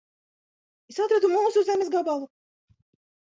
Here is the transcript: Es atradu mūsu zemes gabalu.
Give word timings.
Es 0.93 0.97
atradu 1.05 1.29
mūsu 1.33 1.63
zemes 1.67 1.93
gabalu. 1.97 2.27